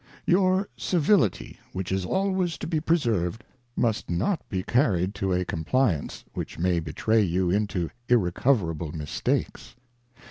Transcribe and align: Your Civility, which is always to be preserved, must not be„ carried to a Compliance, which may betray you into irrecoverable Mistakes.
Your 0.25 0.67
Civility, 0.75 1.59
which 1.73 1.91
is 1.91 2.05
always 2.07 2.57
to 2.57 2.65
be 2.65 2.79
preserved, 2.79 3.43
must 3.75 4.09
not 4.09 4.41
be„ 4.49 4.63
carried 4.63 5.13
to 5.13 5.31
a 5.31 5.45
Compliance, 5.45 6.25
which 6.33 6.57
may 6.57 6.79
betray 6.79 7.21
you 7.21 7.51
into 7.51 7.91
irrecoverable 8.09 8.93
Mistakes. 8.93 9.75